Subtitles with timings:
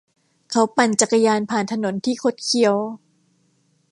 [0.51, 2.75] เขาปั่นจักรยานผ่านถนนที่คดเคี้ยว